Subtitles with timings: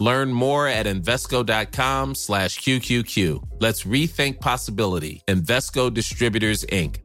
[0.00, 3.60] Learn more at Invesco.com slash QQQ.
[3.60, 5.22] Let's rethink possibility.
[5.28, 7.02] Invesco Distributors, Inc.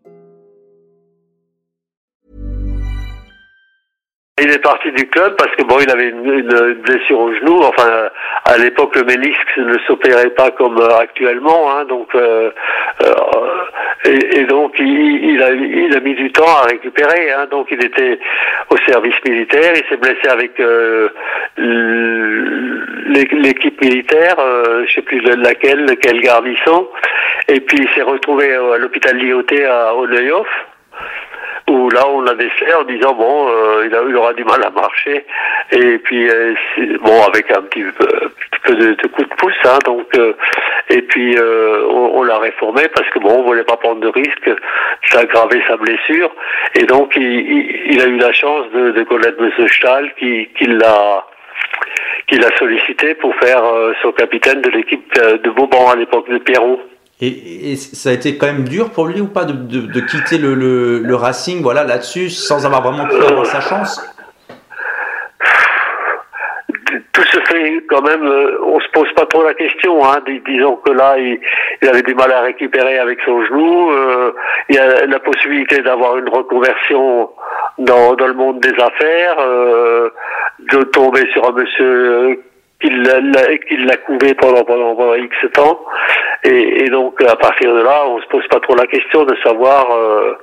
[4.41, 7.61] Il est parti du club parce que bon, il avait une, une blessure au genou.
[7.63, 8.09] Enfin,
[8.43, 12.51] à l'époque, le ménisque ne s'opérait pas comme euh, actuellement, hein, donc euh,
[13.01, 13.13] euh,
[14.03, 17.31] et, et, donc il, il, a, il a mis du temps à récupérer.
[17.31, 18.19] Hein, donc il était
[18.69, 19.73] au service militaire.
[19.73, 21.07] Il s'est blessé avec euh,
[23.15, 26.87] l'équipe militaire, euh, je sais plus de laquelle, quelle garnison.
[27.47, 30.47] Et puis il s'est retrouvé à l'hôpital Lyoté à Oneyoff
[31.67, 35.25] où là on a laissé en disant bon euh, il, aura du mal à marcher
[35.71, 36.53] et puis euh,
[37.01, 40.33] bon avec un petit peu, de, de, coup de pouce hein, donc euh,
[40.89, 44.49] et puis on, l'a réformé parce que bon on voulait pas prendre de risque
[45.11, 46.31] d'aggraver sa blessure
[46.75, 49.67] et donc il, a eu la chance de, de connaître M.
[49.67, 51.25] Stahl qui l'a
[52.27, 56.37] qui l'a sollicité pour faire euh, son capitaine de l'équipe de Vauban à l'époque de
[56.39, 56.79] Pierrot.
[57.21, 59.99] Et, et, ça a été quand même dur pour lui ou pas de, de, de
[60.01, 64.01] quitter le, le, le, Racing voilà, là-dessus sans avoir vraiment pu avoir sa chance?
[67.13, 70.03] Tout se fait quand même, euh, on se pose pas trop la question.
[70.03, 70.17] Hein.
[70.45, 71.39] disons que là, il,
[71.81, 73.91] il, avait du mal à récupérer avec son genou.
[73.91, 74.33] Euh,
[74.67, 77.29] il y a la possibilité d'avoir une reconversion
[77.77, 80.09] dans, dans le monde des affaires, euh,
[80.71, 82.41] de tomber sur un monsieur
[82.81, 83.01] qu'il
[83.85, 85.79] l'a, couvé pendant, pendant, pendant X temps.
[86.43, 89.35] Et, et, donc, à partir de là, on se pose pas trop la question de
[89.43, 90.37] savoir euh,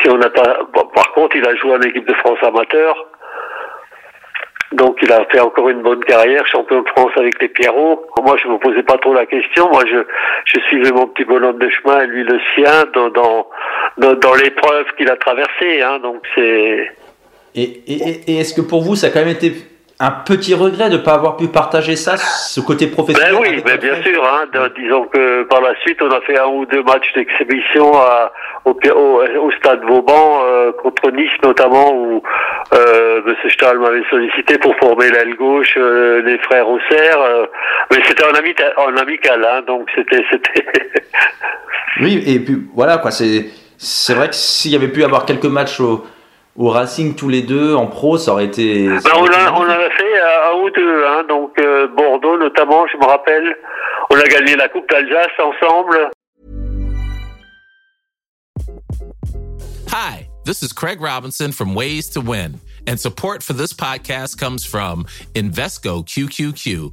[0.00, 0.60] si on n'a pas...
[0.94, 3.06] Par contre, il a joué en équipe de France amateur.
[4.72, 8.06] Donc, il a fait encore une bonne carrière, champion de France avec les Pierrots.
[8.22, 9.68] Moi, je me posais pas trop la question.
[9.70, 9.98] Moi, je,
[10.46, 13.46] je suivais mon petit bonhomme de chemin et lui le sien dans, dans,
[13.98, 15.82] dans, dans l'épreuve qu'il a traversée.
[15.82, 15.98] Hein.
[16.00, 16.90] Donc, c'est...
[17.54, 19.52] Et, et, et est-ce que pour vous, ça a quand même été
[20.02, 23.34] un petit regret de ne pas avoir pu partager ça, ce côté professionnel.
[23.34, 24.24] Ben oui, mais bien sûr.
[24.24, 27.92] Hein, disons que par la suite, on a fait un ou deux matchs d'exhibition
[28.64, 32.20] au, au, au, stade Vauban euh, contre Nice notamment, où
[32.74, 33.50] euh, M.
[33.50, 37.20] Stahl m'avait sollicité pour former l'aile gauche euh, les frères Auxerre.
[37.20, 37.46] Euh,
[37.92, 40.66] mais c'était en, ami, en amical, hein, donc c'était c'était.
[42.00, 43.12] oui, et puis voilà quoi.
[43.12, 43.44] C'est
[43.78, 46.04] c'est vrai que s'il y avait pu avoir quelques matchs au
[46.56, 48.86] au Racing tous les deux en pro, ça aurait été.
[49.00, 52.98] Ça aurait ben, on, a fait un ou deux, hein, donc euh, Bordeaux notamment, je
[52.98, 53.56] me rappelle.
[54.10, 56.10] On a gagné la Coupe d'Alsace ensemble.
[59.90, 64.64] Hi, this is Craig Robinson from Ways to Win, and support for this podcast comes
[64.66, 66.92] from Invesco QQQ